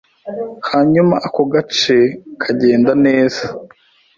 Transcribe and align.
Hanyuma 0.69 1.15
ako 1.27 1.41
gace 1.53 1.97
kagenda 2.43 2.91
neza 3.05 3.43